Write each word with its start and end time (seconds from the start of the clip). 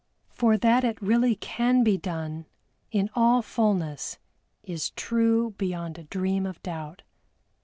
For 0.31 0.57
that 0.57 0.83
it 0.83 0.99
really 0.99 1.35
can 1.35 1.83
be 1.83 1.95
done 1.95 2.47
in 2.91 3.11
all 3.13 3.43
fullness 3.43 4.17
is 4.63 4.89
true 4.89 5.51
beyond 5.59 5.99
a 5.99 6.05
dream 6.05 6.47
of 6.47 6.59
doubt. 6.63 7.03